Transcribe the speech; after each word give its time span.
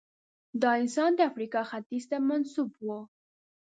دا 0.61 0.71
انسان 0.81 1.09
د 1.15 1.19
افریقا 1.29 1.61
ختیځ 1.69 2.03
ته 2.11 2.17
منسوب 2.27 2.69
و. 2.85 2.87